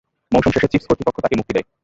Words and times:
মৌসুম 0.31 0.51
শেষে 0.53 0.71
চীফস 0.71 0.85
কর্তৃপক্ষ 0.87 1.17
তাঁকে 1.21 1.37
মুক্তি 1.39 1.53
দেয়। 1.53 1.65